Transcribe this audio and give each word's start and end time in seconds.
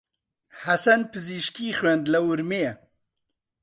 حەسەن 0.61 1.01
پزیشکی 1.11 1.75
خوێند 1.77 2.05
لە 2.13 2.19
ورمێ. 2.27 2.67